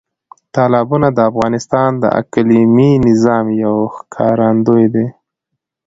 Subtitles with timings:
[0.55, 5.07] تالابونه د افغانستان د اقلیمي نظام یو ښکارندوی دی.